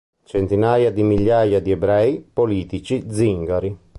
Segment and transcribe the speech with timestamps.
[0.23, 3.77] Centinaia di migliaia di ebrei, politici, zingari...